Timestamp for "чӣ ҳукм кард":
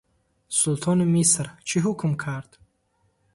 1.67-2.51